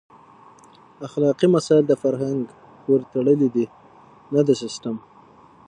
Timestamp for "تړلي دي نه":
3.13-4.41